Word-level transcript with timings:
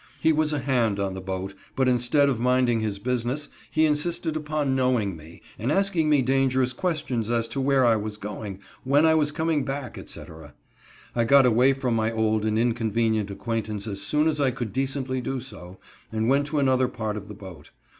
He 0.19 0.33
was 0.33 0.51
a 0.51 0.57
"hand" 0.57 0.99
on 0.99 1.13
the 1.13 1.21
boat, 1.21 1.53
but, 1.75 1.87
instead 1.87 2.27
of 2.27 2.39
minding 2.39 2.79
his 2.79 2.97
business, 2.97 3.49
he 3.69 3.85
insisted 3.85 4.35
upon 4.35 4.75
knowing 4.75 5.15
me, 5.15 5.43
and 5.59 5.71
asking 5.71 6.09
me 6.09 6.23
dangerous 6.23 6.73
questions 6.73 7.29
as 7.29 7.47
to 7.49 7.61
where 7.61 7.85
I 7.85 7.95
was 7.97 8.17
going, 8.17 8.61
when 8.83 9.05
I 9.05 9.13
was 9.13 9.31
coming 9.31 9.63
back, 9.63 9.99
etc. 9.99 10.55
I 11.15 11.23
got 11.25 11.45
away 11.45 11.73
from 11.73 11.95
my 11.95 12.11
old 12.11 12.45
and 12.45 12.57
inconvenient 12.57 13.29
acquaintance 13.29 13.85
as 13.85 14.01
soon 14.01 14.27
as 14.27 14.41
I 14.41 14.49
could 14.49 14.73
decently 14.73 15.21
do 15.21 15.39
so, 15.39 15.77
and 16.11 16.27
went 16.27 16.47
to 16.47 16.57
another 16.57 16.87
part 16.87 17.15
of 17.15 17.27
the 17.27 17.35
boat. 17.35 17.69